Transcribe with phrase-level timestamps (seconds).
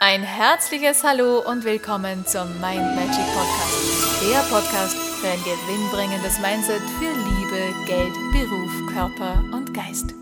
[0.00, 4.22] Ein herzliches Hallo und willkommen zum Mind Magic Podcast.
[4.22, 10.14] Der Podcast für ein gewinnbringendes Mindset für Liebe, Geld, Beruf, Körper und Geist.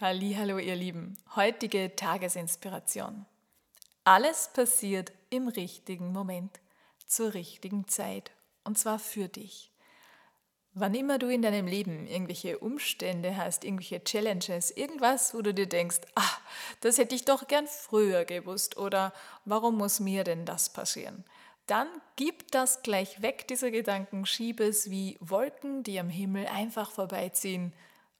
[0.00, 3.26] Hallo ihr Lieben, heutige Tagesinspiration.
[4.04, 6.60] Alles passiert im richtigen Moment,
[7.06, 8.30] zur richtigen Zeit
[8.64, 9.71] und zwar für dich.
[10.74, 15.68] Wann immer du in deinem Leben irgendwelche Umstände hast, irgendwelche Challenges, irgendwas, wo du dir
[15.68, 16.36] denkst, ah,
[16.80, 19.12] das hätte ich doch gern früher gewusst oder
[19.44, 21.24] warum muss mir denn das passieren?
[21.66, 26.90] Dann gib das gleich weg, diese Gedanken, schiebe es wie Wolken, die am Himmel einfach
[26.90, 27.72] vorbeiziehen,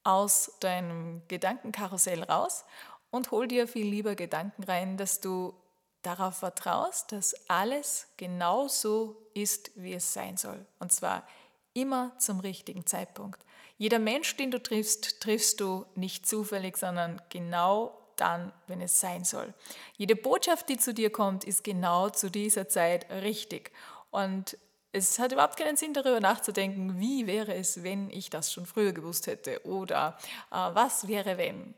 [0.04, 2.64] aus deinem Gedankenkarussell raus
[3.10, 5.54] und hol dir viel lieber Gedanken rein, dass du
[6.02, 10.66] darauf vertraust, dass alles genau so ist, wie es sein soll.
[10.80, 11.26] Und zwar
[11.74, 13.40] Immer zum richtigen Zeitpunkt.
[13.78, 19.24] Jeder Mensch, den du triffst, triffst du nicht zufällig, sondern genau dann, wenn es sein
[19.24, 19.52] soll.
[19.96, 23.72] Jede Botschaft, die zu dir kommt, ist genau zu dieser Zeit richtig.
[24.10, 24.56] Und
[24.92, 28.92] es hat überhaupt keinen Sinn, darüber nachzudenken, wie wäre es, wenn ich das schon früher
[28.92, 30.18] gewusst hätte oder
[30.50, 31.74] äh, was wäre, wenn.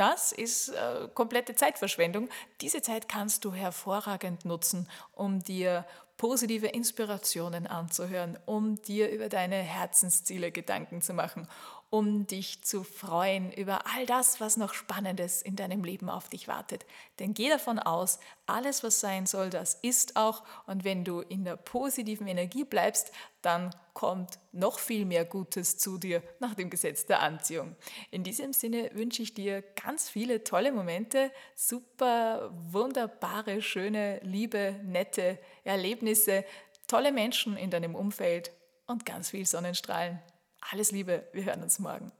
[0.00, 2.30] Das ist äh, komplette Zeitverschwendung.
[2.62, 5.84] Diese Zeit kannst du hervorragend nutzen, um dir
[6.16, 11.46] positive Inspirationen anzuhören, um dir über deine Herzensziele Gedanken zu machen,
[11.90, 16.46] um dich zu freuen über all das, was noch Spannendes in deinem Leben auf dich
[16.46, 16.86] wartet.
[17.18, 20.44] Denn geh davon aus, alles, was sein soll, das ist auch.
[20.66, 23.10] Und wenn du in der positiven Energie bleibst,
[23.42, 27.74] dann kommt noch viel mehr Gutes zu dir nach dem Gesetz der Anziehung.
[28.12, 35.38] In diesem Sinne wünsche ich dir ganz viele tolle Momente, super, wunderbare, schöne, liebe, nette
[35.64, 36.44] Erlebnisse,
[36.86, 38.52] tolle Menschen in deinem Umfeld
[38.86, 40.20] und ganz viel Sonnenstrahlen.
[40.60, 42.12] Alles Liebe, wir hören uns morgen.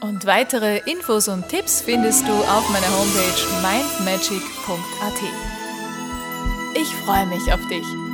[0.00, 5.22] Und weitere Infos und Tipps findest du auf meiner Homepage mindmagic.at.
[6.74, 8.05] Ich freue mich auf dich.